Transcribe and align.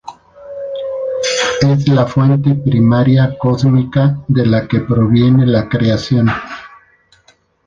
Es 1.61 1.87
la 1.87 2.07
fuente 2.07 2.55
primaria 2.55 3.37
cósmica 3.37 4.17
de 4.27 4.47
la 4.47 4.67
que 4.67 4.79
proviene 4.79 5.45
la 5.45 5.69
creación. 5.69 6.27